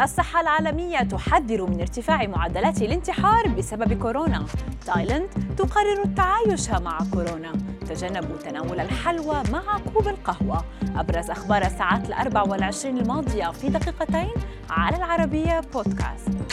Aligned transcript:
الصحة 0.00 0.40
العالمية 0.40 0.98
تحذر 0.98 1.66
من 1.66 1.80
ارتفاع 1.80 2.26
معدلات 2.26 2.82
الانتحار 2.82 3.48
بسبب 3.48 3.92
كورونا. 3.92 4.46
تايلاند 4.86 5.28
تقرر 5.56 6.02
التعايش 6.04 6.70
مع 6.70 6.98
كورونا. 7.12 7.52
تجنبوا 7.88 8.36
تناول 8.36 8.80
الحلوى 8.80 9.42
مع 9.52 9.78
كوب 9.94 10.08
القهوة. 10.08 10.64
أبرز 10.96 11.30
أخبار 11.30 11.62
الساعات 11.62 12.08
الأربع 12.08 12.42
والعشرين 12.42 12.98
الماضية 12.98 13.50
في 13.50 13.68
دقيقتين 13.68 14.30
على 14.70 14.96
العربية 14.96 15.60
بودكاست. 15.74 16.47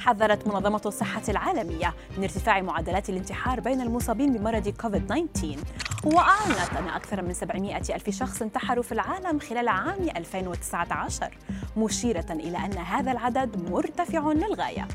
حذرت 0.00 0.46
منظمة 0.46 0.80
الصحة 0.86 1.22
العالمية 1.28 1.94
من 2.16 2.22
ارتفاع 2.22 2.60
معدلات 2.60 3.08
الانتحار 3.10 3.60
بين 3.60 3.80
المصابين 3.80 4.32
بمرض 4.32 4.68
كوفيد 4.68 5.06
19 5.06 5.56
وأعلنت 6.04 6.76
أن 6.78 6.88
أكثر 6.88 7.22
من 7.22 7.34
700 7.34 7.76
ألف 7.76 8.10
شخص 8.10 8.42
انتحروا 8.42 8.82
في 8.82 8.92
العالم 8.92 9.38
خلال 9.38 9.68
عام 9.68 10.08
2019 10.16 11.38
مشيرة 11.76 12.26
إلى 12.30 12.58
أن 12.58 12.78
هذا 12.78 13.12
العدد 13.12 13.70
مرتفع 13.70 14.32
للغاية. 14.32 14.88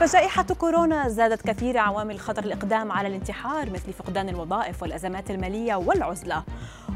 فجائحة 0.00 0.42
كورونا 0.42 1.08
زادت 1.08 1.42
كثير 1.42 1.78
عوامل 1.78 2.20
خطر 2.20 2.44
الإقدام 2.44 2.92
على 2.92 3.08
الانتحار 3.08 3.70
مثل 3.70 3.92
فقدان 3.92 4.28
الوظائف 4.28 4.82
والأزمات 4.82 5.30
المالية 5.30 5.74
والعزلة. 5.74 6.42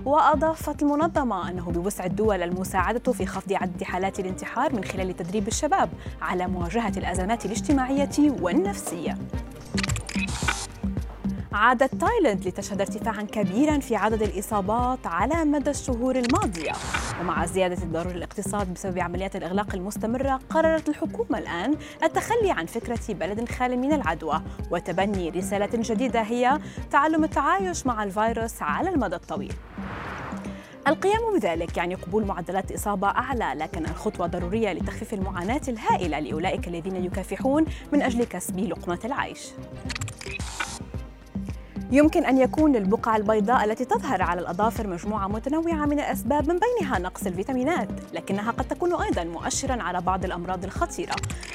وأضافت 0.04 0.82
المنظمة 0.82 1.50
أنه 1.50 1.70
بوسع 1.70 2.04
الدول 2.04 2.42
المساعدة 2.42 3.12
في 3.12 3.26
خفض 3.26 3.52
عدد 3.52 3.82
حالات 3.82 4.20
الانتحار 4.20 4.72
من 4.72 4.84
خلال 4.84 5.16
تدريب 5.16 5.48
الشباب 5.48 5.88
على 6.22 6.46
مواجهة 6.46 6.92
الأزمات 6.96 7.46
الاجتماعية 7.46 8.10
والنفسية. 8.18 9.18
عادت 11.54 11.94
تايلاند 11.94 12.48
لتشهد 12.48 12.80
ارتفاعا 12.80 13.22
كبيرا 13.22 13.78
في 13.78 13.96
عدد 13.96 14.22
الإصابات 14.22 15.06
على 15.06 15.44
مدى 15.44 15.70
الشهور 15.70 16.16
الماضية. 16.16 16.72
ومع 17.20 17.46
زيادة 17.46 17.82
الضرر 17.82 18.10
الاقتصاد 18.10 18.74
بسبب 18.74 18.98
عمليات 18.98 19.36
الإغلاق 19.36 19.74
المستمرة 19.74 20.40
قررت 20.50 20.88
الحكومة 20.88 21.38
الآن 21.38 21.76
التخلي 22.02 22.50
عن 22.50 22.66
فكرة 22.66 23.00
بلد 23.08 23.48
خال 23.48 23.78
من 23.78 23.92
العدوى. 23.92 24.42
وتبني 24.70 25.30
رسالة 25.30 25.68
جديدة 25.72 26.20
هي 26.20 26.58
تعلم 26.90 27.24
التعايش 27.24 27.86
مع 27.86 28.04
الفيروس 28.04 28.62
على 28.62 28.90
المدى 28.90 29.16
الطويل. 29.16 29.52
القيام 30.88 31.38
بذلك 31.38 31.76
يعني 31.76 31.94
قبول 31.94 32.26
معدلات 32.26 32.72
إصابة 32.72 33.08
أعلى 33.08 33.52
لكن 33.56 33.84
الخطوة 33.84 34.26
ضرورية 34.26 34.72
لتخفيف 34.72 35.14
المعاناة 35.14 35.62
الهائلة 35.68 36.20
لأولئك 36.20 36.68
الذين 36.68 37.04
يكافحون 37.04 37.64
من 37.92 38.02
أجل 38.02 38.24
كسب 38.24 38.60
لقمة 38.60 38.98
العيش. 39.04 39.40
يمكن 41.94 42.24
أن 42.24 42.38
يكون 42.38 42.72
للبقع 42.72 43.16
البيضاء 43.16 43.64
التي 43.64 43.84
تظهر 43.84 44.22
على 44.22 44.40
الأظافر 44.40 44.86
مجموعة 44.86 45.28
متنوعة 45.28 45.86
من 45.86 46.00
الأسباب 46.00 46.48
من 46.48 46.58
بينها 46.58 46.98
نقص 46.98 47.26
الفيتامينات 47.26 47.88
لكنها 48.12 48.50
قد 48.50 48.68
تكون 48.68 48.94
أيضا 48.94 49.24
مؤشرا 49.24 49.82
على 49.82 50.00
بعض 50.00 50.24
الأمراض 50.24 50.64
الخطيرة 50.64 51.14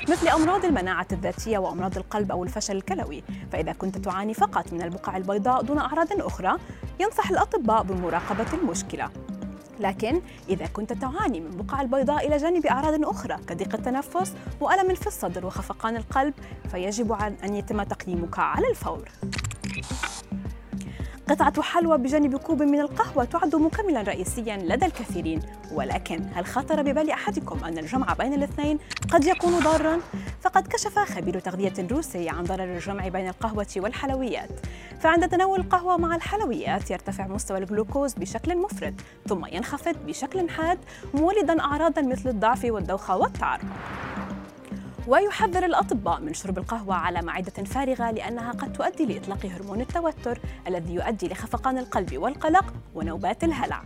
مثل 0.09 0.27
أمراض 0.27 0.65
المناعة 0.65 1.07
الذاتية 1.11 1.57
وأمراض 1.57 1.97
القلب 1.97 2.31
أو 2.31 2.43
الفشل 2.43 2.75
الكلوي. 2.75 3.23
فإذا 3.51 3.71
كنت 3.71 3.97
تعاني 3.97 4.33
فقط 4.33 4.73
من 4.73 4.81
البقع 4.81 5.17
البيضاء 5.17 5.61
دون 5.61 5.77
أعراض 5.77 6.07
أخرى 6.11 6.57
ينصح 6.99 7.29
الأطباء 7.29 7.83
بمراقبة 7.83 8.53
المشكلة. 8.53 9.09
لكن 9.79 10.21
إذا 10.49 10.65
كنت 10.65 10.93
تعاني 10.93 11.39
من 11.39 11.57
بقع 11.57 11.81
البيضاء 11.81 12.27
إلى 12.27 12.37
جانب 12.37 12.65
أعراض 12.65 13.05
أخرى 13.05 13.37
كضيق 13.47 13.75
التنفس 13.75 14.33
وألم 14.61 14.95
في 14.95 15.07
الصدر 15.07 15.45
وخفقان 15.45 15.95
القلب 15.95 16.33
فيجب 16.71 17.11
أن 17.43 17.55
يتم 17.55 17.83
تقييمك 17.83 18.39
على 18.39 18.69
الفور. 18.69 19.09
قطعة 21.29 21.61
حلوى 21.61 21.97
بجانب 21.97 22.35
كوب 22.35 22.63
من 22.63 22.79
القهوة 22.79 23.23
تعد 23.23 23.55
مكملا 23.55 24.01
رئيسيا 24.01 24.57
لدى 24.57 24.85
الكثيرين. 24.85 25.41
ولكن 25.71 26.25
هل 26.33 26.45
خطر 26.45 26.81
ببال 26.81 27.09
أحدكم 27.09 27.63
أن 27.63 27.77
الجمع 27.77 28.13
بين 28.13 28.33
الاثنين 28.33 28.79
قد 29.11 29.25
يكون 29.25 29.59
ضارا؟ 29.59 29.99
فقد 30.41 30.67
كشف 30.67 30.99
خبير 30.99 31.39
تغذية 31.39 31.87
روسي 31.91 32.29
عن 32.29 32.43
ضرر 32.43 32.63
الجمع 32.63 33.07
بين 33.07 33.27
القهوة 33.27 33.67
والحلويات. 33.77 34.49
فعند 34.99 35.29
تناول 35.29 35.59
القهوة 35.59 35.97
مع 35.97 36.15
الحلويات 36.15 36.91
يرتفع 36.91 37.27
مستوى 37.27 37.57
الجلوكوز 37.57 38.13
بشكل 38.13 38.57
مفرط 38.57 38.93
ثم 39.27 39.45
ينخفض 39.45 39.95
بشكل 40.07 40.49
حاد 40.49 40.79
مولدا 41.13 41.59
أعراضا 41.59 42.01
مثل 42.01 42.29
الضعف 42.29 42.65
والدوخة 42.65 43.17
والتعرق 43.17 43.61
ويحذر 45.09 45.65
الأطباء 45.65 46.21
من 46.21 46.33
شرب 46.33 46.57
القهوة 46.57 46.95
على 46.95 47.21
معدة 47.21 47.63
فارغة 47.63 48.11
لأنها 48.11 48.51
قد 48.51 48.73
تؤدي 48.73 49.05
لإطلاق 49.05 49.45
هرمون 49.45 49.81
التوتر 49.81 50.39
الذي 50.67 50.93
يؤدي 50.93 51.27
لخفقان 51.27 51.77
القلب 51.77 52.17
والقلق 52.17 52.73
ونوبات 52.95 53.43
الهلع. 53.43 53.81